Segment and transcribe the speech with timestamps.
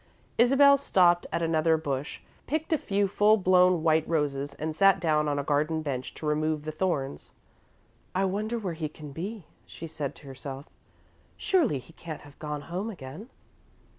[0.39, 5.27] Isabel stopped at another bush, picked a few full blown white roses, and sat down
[5.27, 7.29] on a garden bench to remove the thorns.
[8.15, 10.65] "I wonder where he can be," she said to herself.
[11.37, 13.29] "Surely he can't have gone home again."